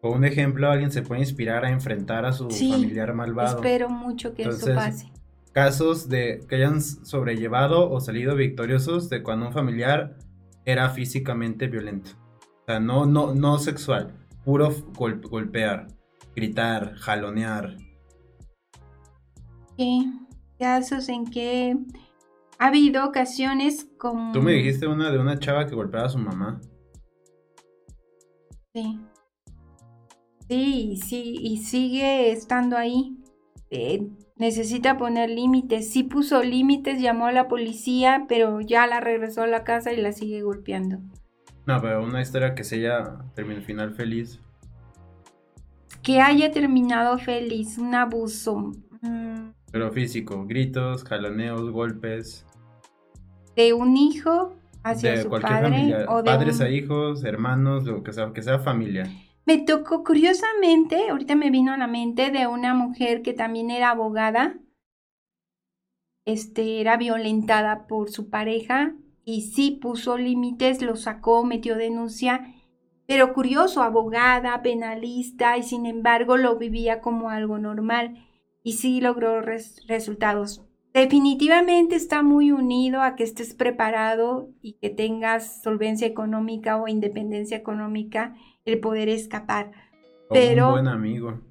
[0.02, 3.58] por un ejemplo, alguien se puede inspirar a enfrentar a su familiar malvado.
[3.58, 5.12] Espero mucho que eso pase
[5.56, 10.18] casos de que hayan sobrellevado o salido victoriosos de cuando un familiar
[10.66, 12.12] era físicamente violento.
[12.64, 14.12] O sea, no, no, no sexual,
[14.46, 15.88] puro golpear,
[16.36, 17.76] gritar, jalonear.
[19.78, 20.14] Sí,
[20.60, 21.76] casos en que
[22.60, 24.32] ha habido ocasiones como...
[24.32, 26.62] Tú me dijiste una de una chava que golpeaba a su mamá.
[28.74, 29.00] Sí.
[30.48, 33.18] Sí, sí, y sigue estando ahí.
[33.72, 35.92] Eh, necesita poner límites.
[35.92, 39.98] Sí puso límites, llamó a la policía, pero ya la regresó a la casa y
[39.98, 41.00] la sigue golpeando.
[41.66, 44.40] No, pero una historia que se haya terminado final feliz.
[46.04, 48.72] Que haya terminado feliz, un abuso.
[49.02, 49.52] Mm.
[49.72, 52.46] Pero físico, gritos, jaloneos, golpes.
[53.56, 56.06] De un hijo hacia su padre.
[56.08, 59.10] O de Padres a hijos, hermanos, lo que sea, que sea familia.
[59.48, 63.92] Me tocó curiosamente, ahorita me vino a la mente de una mujer que también era
[63.92, 64.60] abogada.
[66.26, 72.54] Este era violentada por su pareja y sí puso límites, lo sacó, metió denuncia,
[73.08, 78.26] pero curioso, abogada, penalista y sin embargo lo vivía como algo normal
[78.64, 80.64] y sí logró resultados.
[80.94, 87.58] Definitivamente está muy unido a que estés preparado y que tengas solvencia económica o independencia
[87.58, 88.34] económica
[88.64, 89.72] el poder escapar.
[90.30, 91.42] pero, un buen amigo.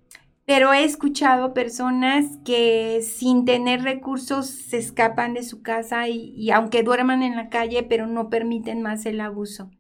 [0.47, 6.83] Pero he escuchado personas que sin tener recursos se escapan de su casa y, aunque
[6.83, 9.71] duerman en la calle, pero no permiten más el abuso.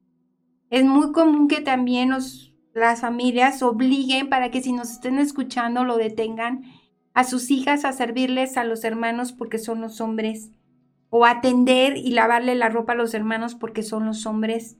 [0.70, 2.10] Es muy común que también
[2.72, 6.62] las familias obliguen para que si nos estén escuchando lo detengan
[7.12, 10.50] a sus hijas a servirles a los hermanos porque son los hombres
[11.10, 14.78] o atender y lavarle la ropa a los hermanos porque son los hombres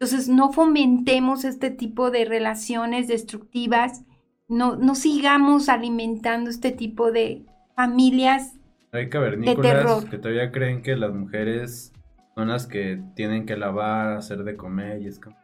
[0.00, 4.04] entonces, no fomentemos este tipo de relaciones destructivas,
[4.48, 7.44] no, no sigamos alimentando este tipo de
[7.76, 8.54] familias
[8.92, 11.92] Hay cavernícolas que todavía creen que las mujeres
[12.34, 15.36] son las que tienen que lavar, hacer de comer y es como...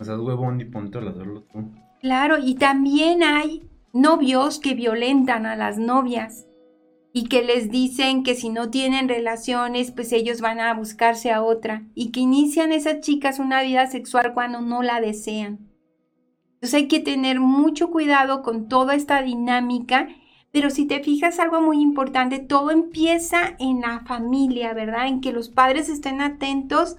[0.00, 1.70] O sea, es huevón y punto al hacerlo tú.
[2.00, 6.46] Claro, y también hay novios que violentan a las novias
[7.12, 11.42] y que les dicen que si no tienen relaciones, pues ellos van a buscarse a
[11.42, 15.71] otra y que inician esas chicas una vida sexual cuando no la desean.
[16.62, 20.06] Entonces hay que tener mucho cuidado con toda esta dinámica,
[20.52, 25.08] pero si te fijas algo muy importante, todo empieza en la familia, ¿verdad?
[25.08, 26.96] En que los padres estén atentos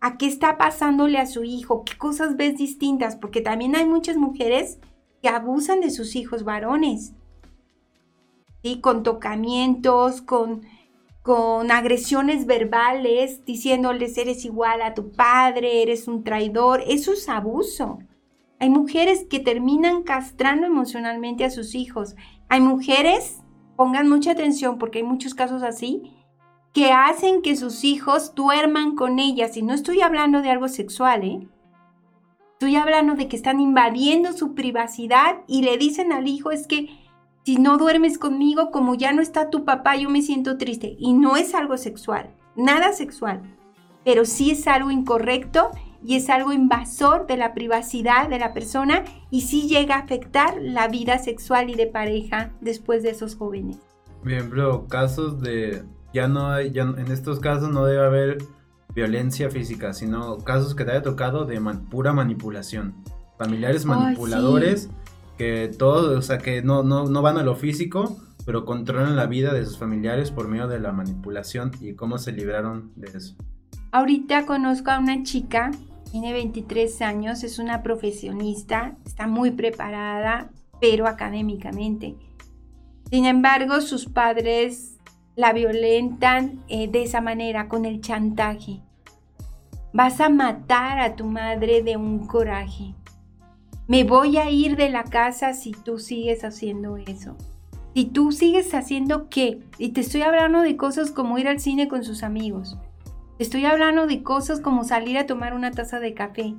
[0.00, 4.16] a qué está pasándole a su hijo, qué cosas ves distintas, porque también hay muchas
[4.16, 4.80] mujeres
[5.22, 7.12] que abusan de sus hijos varones
[8.80, 10.62] con tocamientos, con,
[11.22, 16.82] con agresiones verbales, diciéndoles eres igual a tu padre, eres un traidor.
[16.84, 18.00] Eso es abuso.
[18.64, 22.16] Hay mujeres que terminan castrando emocionalmente a sus hijos.
[22.48, 23.42] Hay mujeres,
[23.76, 26.14] pongan mucha atención porque hay muchos casos así,
[26.72, 29.58] que hacen que sus hijos duerman con ellas.
[29.58, 31.46] Y no estoy hablando de algo sexual, ¿eh?
[32.52, 36.88] Estoy hablando de que están invadiendo su privacidad y le dicen al hijo es que
[37.44, 40.96] si no duermes conmigo, como ya no está tu papá, yo me siento triste.
[40.98, 43.42] Y no es algo sexual, nada sexual,
[44.06, 45.68] pero sí es algo incorrecto
[46.04, 50.56] y es algo invasor de la privacidad de la persona y sí llega a afectar
[50.60, 53.78] la vida sexual y de pareja después de esos jóvenes.
[54.22, 58.38] Bien, bro, casos de ya no hay, ya en estos casos no debe haber
[58.94, 62.94] violencia física, sino casos que te haya tocado de pura manipulación.
[63.38, 64.88] Familiares manipuladores
[65.36, 69.26] que todos, o sea, que no, no, no van a lo físico, pero controlan la
[69.26, 73.34] vida de sus familiares por medio de la manipulación y cómo se libraron de eso.
[73.90, 75.70] Ahorita conozco a una chica,
[76.14, 80.48] tiene 23 años, es una profesionista, está muy preparada,
[80.80, 82.14] pero académicamente.
[83.10, 84.96] Sin embargo, sus padres
[85.34, 88.80] la violentan eh, de esa manera, con el chantaje.
[89.92, 92.94] Vas a matar a tu madre de un coraje.
[93.88, 97.36] Me voy a ir de la casa si tú sigues haciendo eso.
[97.92, 99.58] Si tú sigues haciendo qué?
[99.78, 102.78] Y te estoy hablando de cosas como ir al cine con sus amigos.
[103.38, 106.54] Estoy hablando de cosas como salir a tomar una taza de café.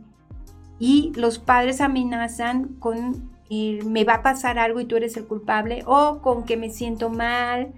[0.80, 5.26] Y los padres amenazan con eh, me va a pasar algo y tú eres el
[5.26, 7.74] culpable o con que me siento mal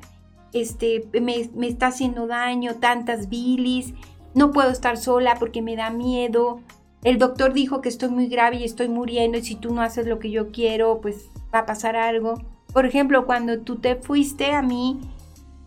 [0.53, 3.93] este, me, me está haciendo daño, tantas bilis,
[4.33, 6.61] no puedo estar sola porque me da miedo.
[7.03, 10.07] El doctor dijo que estoy muy grave y estoy muriendo y si tú no haces
[10.07, 12.41] lo que yo quiero, pues va a pasar algo.
[12.73, 14.99] Por ejemplo, cuando tú te fuiste a mí,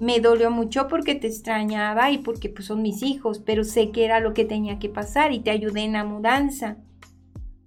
[0.00, 4.04] me dolió mucho porque te extrañaba y porque pues son mis hijos, pero sé que
[4.04, 6.78] era lo que tenía que pasar y te ayudé en la mudanza.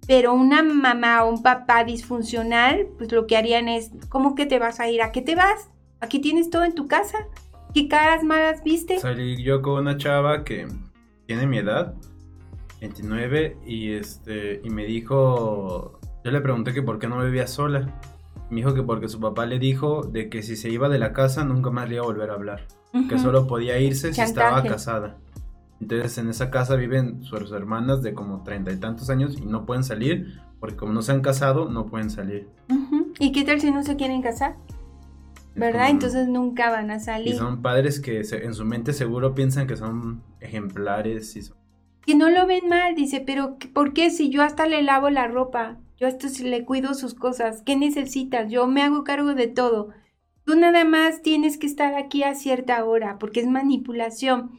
[0.06, 4.58] Pero una mamá o un papá disfuncional, pues lo que harían es, ¿cómo que te
[4.58, 5.00] vas a ir?
[5.00, 5.70] ¿A qué te vas?
[6.00, 7.18] Aquí tienes todo en tu casa.
[7.72, 8.98] ¿Qué caras malas viste?
[8.98, 10.66] Salí yo con una chava que
[11.26, 11.94] tiene mi edad,
[12.80, 17.88] 29, y este y me dijo, yo le pregunté que por qué no vivía sola.
[18.54, 21.12] Me dijo que porque su papá le dijo de que si se iba de la
[21.12, 22.66] casa nunca más le iba a volver a hablar,
[23.08, 25.16] que solo podía irse si estaba casada.
[25.80, 29.66] Entonces en esa casa viven sus hermanas de como treinta y tantos años y no
[29.66, 32.48] pueden salir porque como no se han casado no pueden salir.
[33.18, 34.54] ¿Y qué tal si no se quieren casar?
[35.56, 35.90] ¿verdad?
[35.90, 37.34] Entonces nunca van a salir.
[37.34, 41.42] Y son padres que en su mente seguro piensan que son ejemplares y
[42.06, 45.26] Que no lo ven mal, dice, pero ¿por qué si yo hasta le lavo la
[45.26, 45.78] ropa?
[45.96, 48.50] Yo hasta si le cuido sus cosas, ¿qué necesitas?
[48.50, 49.90] Yo me hago cargo de todo.
[50.44, 54.58] Tú nada más tienes que estar aquí a cierta hora, porque es manipulación.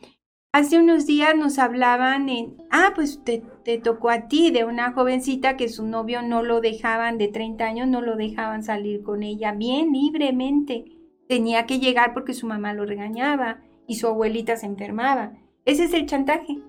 [0.52, 4.94] Hace unos días nos hablaban en, ah, pues te, te, tocó a ti, de una
[4.94, 9.22] jovencita que su novio no lo dejaban, de 30 años, no lo dejaban salir con
[9.22, 10.86] ella bien libremente.
[11.28, 15.34] Tenía que llegar porque su mamá lo regañaba y su abuelita se enfermaba.
[15.66, 16.60] Ese es el chantaje.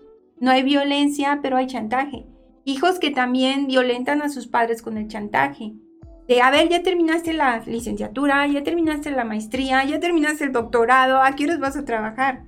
[0.40, 2.26] No hay violencia, pero hay chantaje.
[2.68, 5.74] Hijos que también violentan a sus padres con el chantaje.
[6.26, 11.22] De, a ver, ya terminaste la licenciatura, ya terminaste la maestría, ya terminaste el doctorado,
[11.22, 12.42] ¿a qué horas vas a trabajar?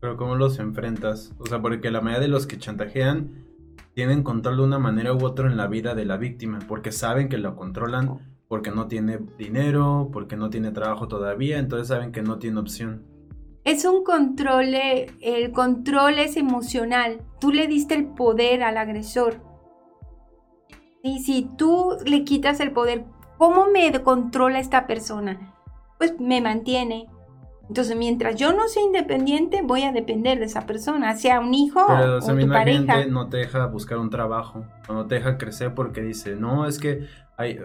[0.00, 1.32] Pero ¿cómo los enfrentas?
[1.38, 3.46] O sea, porque la mayoría de los que chantajean
[3.94, 7.30] tienen control de una manera u otra en la vida de la víctima, porque saben
[7.30, 12.20] que lo controlan, porque no tiene dinero, porque no tiene trabajo todavía, entonces saben que
[12.20, 13.02] no tiene opción.
[13.64, 14.74] Es un control,
[15.20, 17.20] el control es emocional.
[17.40, 19.42] Tú le diste el poder al agresor.
[21.02, 23.04] Y si tú le quitas el poder,
[23.36, 25.54] ¿cómo me controla esta persona?
[25.98, 27.08] Pues me mantiene,
[27.68, 31.84] entonces, mientras yo no sea independiente, voy a depender de esa persona, sea un hijo
[31.86, 32.94] Pero, o, tu pareja.
[32.94, 36.78] Gente no te deja buscar un trabajo, no te deja crecer porque dice, no, es
[36.78, 37.06] que
[37.38, 37.58] hay,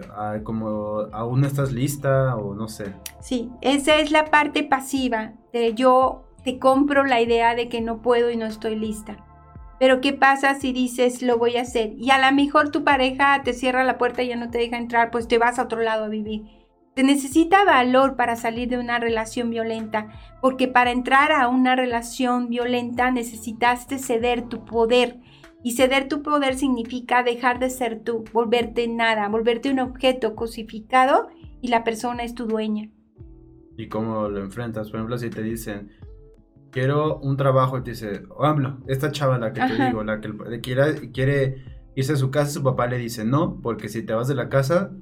[0.44, 2.94] como aún no estás lista o no sé.
[3.20, 8.00] Sí, esa es la parte pasiva de yo te compro la idea de que no
[8.00, 9.16] puedo y no estoy lista.
[9.80, 11.92] Pero ¿qué pasa si dices lo voy a hacer?
[11.98, 14.78] Y a lo mejor tu pareja te cierra la puerta y ya no te deja
[14.78, 16.44] entrar, pues te vas a otro lado a vivir
[16.94, 20.08] se necesita valor para salir de una relación violenta,
[20.40, 25.18] porque para entrar a una relación violenta necesitaste ceder tu poder.
[25.64, 31.28] Y ceder tu poder significa dejar de ser tú, volverte nada, volverte un objeto cosificado
[31.62, 32.90] y la persona es tu dueña.
[33.78, 34.90] ¿Y cómo lo enfrentas?
[34.90, 35.90] Por ejemplo, si te dicen,
[36.70, 38.54] quiero un trabajo, y te dice, oh,
[38.88, 41.64] esta chava la que te digo, la que quiere, quiere
[41.96, 44.50] irse a su casa, su papá le dice, no, porque si te vas de la
[44.50, 44.92] casa,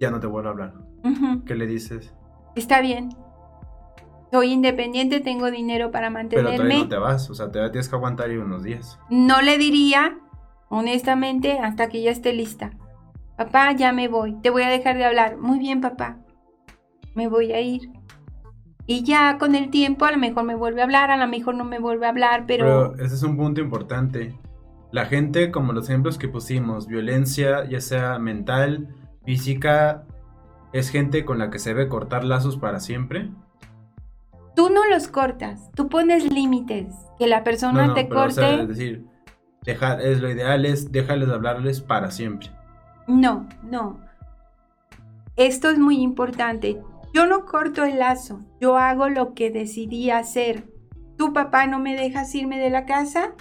[0.00, 0.74] ya no te vuelvo a hablar.
[1.46, 2.12] ¿Qué le dices?
[2.56, 3.10] Está bien.
[4.30, 6.50] Soy independiente, tengo dinero para mantenerme.
[6.50, 8.98] Pero todavía no te vas, o sea, te tienes que aguantar ahí unos días.
[9.08, 10.18] No le diría,
[10.68, 12.70] honestamente, hasta que ya esté lista.
[13.36, 15.38] Papá, ya me voy, te voy a dejar de hablar.
[15.38, 16.18] Muy bien, papá.
[17.14, 17.90] Me voy a ir.
[18.86, 21.54] Y ya con el tiempo a lo mejor me vuelve a hablar, a lo mejor
[21.54, 22.92] no me vuelve a hablar, pero...
[22.96, 24.34] Pero ese es un punto importante.
[24.90, 28.88] La gente, como los ejemplos que pusimos, violencia, ya sea mental,
[29.24, 30.06] física,
[30.72, 33.30] es gente con la que se debe cortar lazos para siempre.
[34.58, 38.22] Tú no los cortas, tú pones límites, que la persona No, no, te pero, o
[38.24, 38.34] corte.
[38.34, 39.06] sea, es decir,
[39.62, 42.50] dejar, es lo ideal es déjales de hablarles para siempre.
[43.06, 44.00] No, no.
[45.36, 46.82] Esto es muy importante.
[47.14, 50.64] Yo no corto el lazo, yo hago lo que decidí hacer.
[51.16, 53.34] Tu papá no me dejas irme de la casa.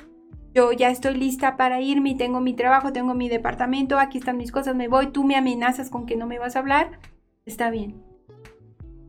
[0.54, 4.52] Yo ya estoy lista para irme, tengo mi trabajo, tengo mi departamento, aquí están mis
[4.52, 7.00] cosas, me voy, tú me amenazas con que no me vas a hablar.
[7.44, 8.04] Está bien.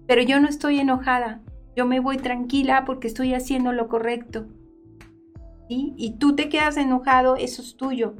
[0.07, 1.43] Pero yo no estoy enojada,
[1.79, 4.47] yo me voy tranquila porque estoy haciendo lo correcto.
[5.69, 5.95] ¿Sí?
[5.97, 8.15] Y tú te quedas enojado, eso es tuyo.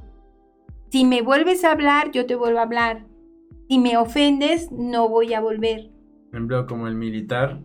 [0.91, 3.05] Si me vuelves a hablar, yo te vuelvo a hablar.
[3.69, 5.91] Si me ofendes, no voy a volver.
[6.31, 7.61] Por ejemplo, como el militar,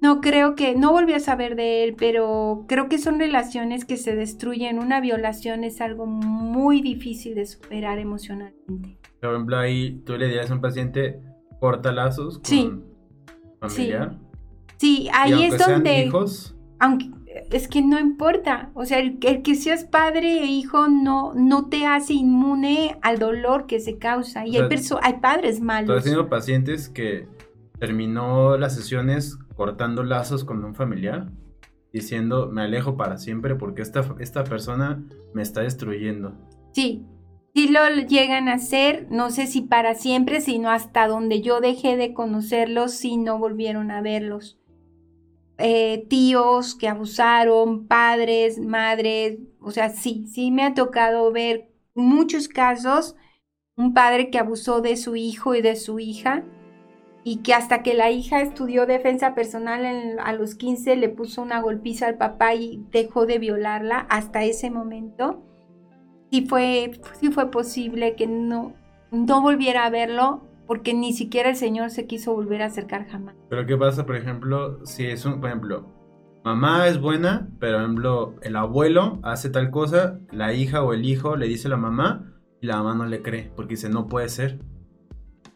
[0.00, 3.96] No creo que, no volví a saber de él, pero creo que son relaciones que
[3.98, 4.78] se destruyen.
[4.78, 8.98] Una violación es algo muy difícil de superar emocionalmente.
[9.20, 11.20] por ejemplo, ahí tú le dirías a un paciente,
[11.60, 12.70] corta lazos con Sí.
[13.60, 14.10] familiar.
[14.18, 14.23] Sí,
[14.80, 17.10] Y ahí es donde, hijos, aunque
[17.50, 21.68] es que no importa, o sea, el, el que seas padre e hijo no, no
[21.68, 24.46] te hace inmune al dolor que se causa.
[24.46, 26.04] Y O hay, perso- hay padres malos.
[26.04, 27.26] tenido pacientes que
[27.78, 31.30] terminó las sesiones cortando lazos con un familiar,
[31.92, 35.02] diciendo, me alejo para siempre porque esta, esta persona
[35.32, 36.34] me está destruyendo.
[36.72, 37.04] Sí,
[37.54, 41.96] sí lo llegan a hacer, no sé si para siempre, sino hasta donde yo dejé
[41.96, 44.58] de conocerlos, si no volvieron a verlos.
[45.58, 52.48] Eh, tíos que abusaron, padres, madres, o sea, sí, sí me ha tocado ver muchos
[52.48, 53.14] casos,
[53.76, 56.44] un padre que abusó de su hijo y de su hija,
[57.22, 61.60] y que hasta que la hija estudió defensa personal a los 15 le puso una
[61.60, 65.42] golpiza al papá y dejó de violarla hasta ese momento.
[66.30, 66.90] Sí fue,
[67.20, 68.74] sí fue posible que no,
[69.10, 73.34] no volviera a verlo porque ni siquiera el señor se quiso volver a acercar jamás.
[73.48, 75.86] Pero ¿qué pasa, por ejemplo, si es un, por ejemplo,
[76.44, 81.04] mamá es buena, pero, por ejemplo, el abuelo hace tal cosa, la hija o el
[81.04, 84.06] hijo le dice a la mamá y la mamá no le cree porque dice, no
[84.08, 84.58] puede ser.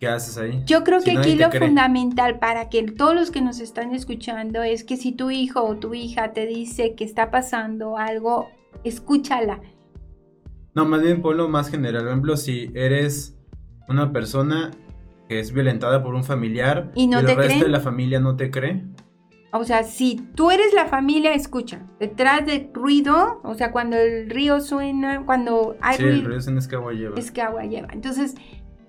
[0.01, 0.63] ¿Qué haces ahí?
[0.65, 1.67] Yo creo Si que aquí lo cree.
[1.67, 5.75] fundamental para que todos los que nos están escuchando es que si tu hijo o
[5.77, 8.49] tu hija te dice que está pasando algo,
[8.85, 9.61] escúchala.
[10.75, 12.03] No, más bien ponlo más general.
[12.03, 13.37] Por ejemplo, si eres
[13.89, 14.71] una persona
[15.29, 17.63] es violentada por un familiar ¿Y no el te resto creen?
[17.65, 18.85] de la familia no te cree,
[19.53, 21.87] O sea, si tú eres la familia, escucha.
[21.99, 26.59] Detrás del ruido, o sea, cuando el río suena, cuando hay sí, el ruido, ruido
[26.59, 27.19] es que agua lleva.
[27.19, 27.89] es que agua lleva.
[27.93, 28.35] Entonces,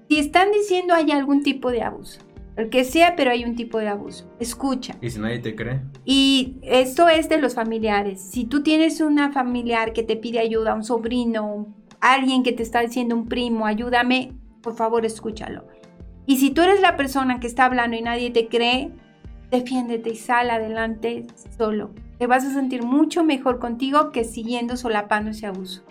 [0.10, 2.20] si están diciendo hay algún tipo de abuso,
[2.58, 4.96] el que sea, pero hay un tipo de abuso, escucha.
[5.02, 8.20] Y si nadie te cree, Y esto es de los familiares.
[8.22, 11.68] Si tú tienes una familiar que te pide ayuda, un sobrino,
[12.02, 15.68] alguien que te está diciendo un primo, ayúdame, por favor escúchalo.
[16.26, 18.92] Y si tú eres la persona que está hablando y nadie te cree,
[19.52, 21.26] defiéndete y sal adelante
[21.58, 21.92] solo.
[22.18, 25.84] Te vas a sentir mucho mejor contigo que siguiendo solapando ese abuso.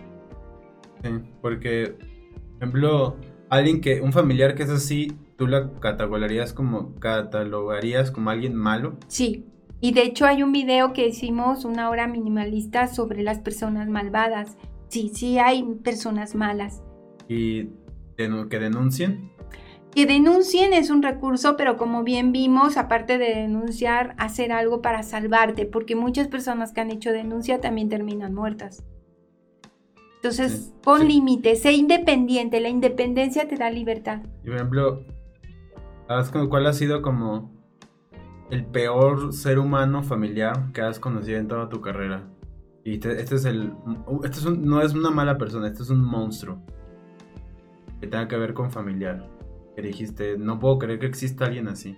[1.02, 1.10] sí,
[1.40, 3.16] porque, por ejemplo,
[3.48, 8.96] alguien que, un familiar que es así, tú la catalogarías como, catalogarías como alguien malo.
[9.08, 9.46] Sí.
[9.80, 14.56] Y de hecho hay un video que hicimos, una hora minimalista, sobre las personas malvadas.
[14.88, 16.82] Sí, sí hay personas malas.
[17.28, 17.68] y
[18.16, 19.30] que denuncien.
[19.98, 25.02] Que denuncien es un recurso, pero como bien vimos, aparte de denunciar, hacer algo para
[25.02, 28.84] salvarte, porque muchas personas que han hecho denuncia también terminan muertas.
[30.18, 31.08] Entonces, Sí, pon sí.
[31.08, 34.20] límites, sé independiente, la independencia te da libertad.
[34.44, 35.02] Por ejemplo,
[36.06, 37.50] ¿sabes cu- cuál ha sido como
[38.52, 42.22] el peor ser humano familiar que has conocido en toda tu carrera?
[42.84, 43.72] Y te- este es el.
[44.22, 46.62] Este es un- no es una mala persona, este es un monstruo.
[48.00, 49.28] Que tenga que ver con familiar.
[49.78, 51.96] Que dijiste, no puedo creer que exista alguien así.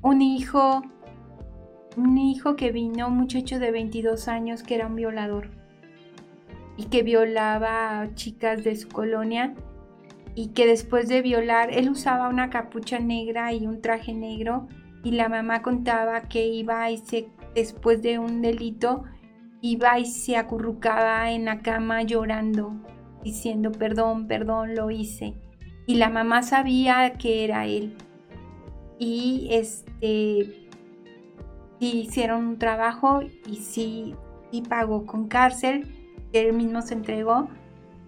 [0.00, 0.80] Un hijo,
[1.98, 5.50] un hijo que vino, un muchacho de 22 años que era un violador
[6.78, 9.52] y que violaba a chicas de su colonia
[10.34, 14.68] y que después de violar, él usaba una capucha negra y un traje negro
[15.04, 19.04] y la mamá contaba que iba y se, después de un delito,
[19.60, 22.72] iba y se acurrucaba en la cama llorando,
[23.22, 25.34] diciendo perdón, perdón, lo hice.
[25.86, 27.96] Y la mamá sabía que era él
[28.98, 30.68] y este
[31.80, 34.14] sí hicieron un trabajo y sí,
[34.52, 35.88] sí pagó con cárcel,
[36.32, 37.48] él mismo se entregó,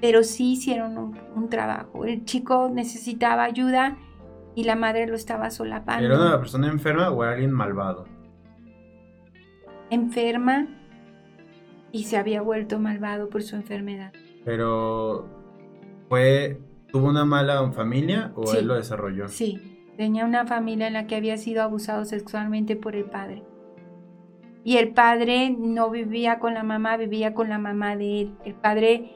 [0.00, 2.04] pero sí hicieron un, un trabajo.
[2.04, 3.96] El chico necesitaba ayuda
[4.54, 6.06] y la madre lo estaba solapando.
[6.06, 8.04] ¿Era una persona enferma o era alguien malvado?
[9.90, 10.68] Enferma
[11.90, 14.12] y se había vuelto malvado por su enfermedad.
[14.44, 15.26] Pero
[16.08, 16.60] fue
[16.94, 18.58] tuvo una mala familia o Sí.
[18.58, 19.26] él lo desarrolló.
[19.26, 23.42] Sí, tenía una familia en la que había sido abusado sexualmente por el padre.
[24.62, 28.34] Y el padre no vivía con la mamá, vivía con la mamá de él.
[28.44, 29.10] El padre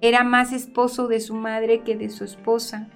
[0.00, 2.88] era más esposo de su madre que de su esposa.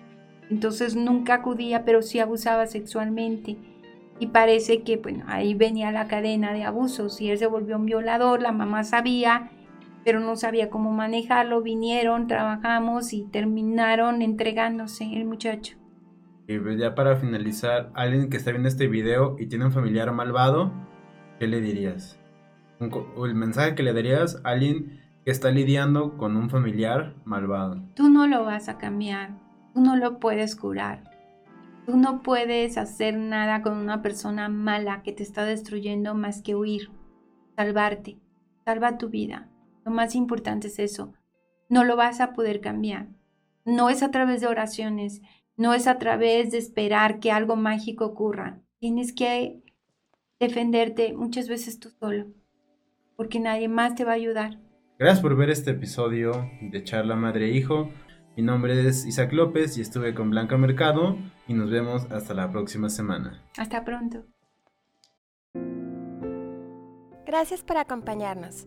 [0.49, 3.59] Entonces nunca acudía, pero sí abusaba sexualmente.
[4.19, 7.21] Y parece que, bueno, ahí venía la cadena de abusos.
[7.21, 9.51] Y él se volvió un violador, la mamá sabía,
[10.07, 11.63] pero no sabía cómo manejarlo.
[11.63, 15.77] Vinieron, trabajamos y terminaron entregándose el muchacho.
[16.47, 20.13] Y pues ya para finalizar, alguien que está viendo este video y tiene un familiar
[20.13, 20.73] malvado,
[21.41, 22.21] ¿qué le dirías?
[22.79, 27.83] El mensaje que le darías a alguien que está lidiando con un familiar malvado.
[27.97, 29.31] Tú no lo vas a cambiar,
[29.75, 31.11] tú no lo puedes curar.
[31.85, 36.55] Tú no puedes hacer nada con una persona mala que te está destruyendo más que
[36.55, 36.93] huir,
[37.57, 38.19] salvarte,
[38.65, 39.49] salva tu vida.
[39.87, 41.15] Lo más importante es eso.
[41.69, 43.07] No lo vas a poder cambiar.
[43.65, 45.23] No es a través de oraciones,
[45.57, 48.61] no es a través de esperar que algo mágico ocurra.
[48.81, 49.63] Tienes que
[50.41, 52.27] defenderte muchas veces tú solo,
[53.17, 54.59] porque nadie más te va a ayudar.
[54.99, 57.91] Gracias por ver este episodio de Charla Madre e Hijo.
[58.37, 61.17] Mi nombre es Isaac López y estuve con Blanca Mercado
[61.47, 63.45] y nos vemos hasta la próxima semana.
[63.57, 64.25] Hasta pronto.
[67.25, 68.67] Gracias por acompañarnos.